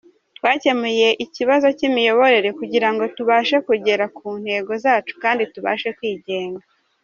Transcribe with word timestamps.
Twakemuye 0.37 1.07
ikibazo 1.25 1.67
cy’imiyoborere 1.77 2.49
kugira 2.59 2.87
ngo 2.93 3.03
tubashe 3.15 3.57
kugera 3.67 4.05
ku 4.17 4.27
ntego 4.41 4.71
zacu 4.83 5.13
kandi 5.23 5.43
tubashe 5.53 5.89
kwigenga. 5.97 6.65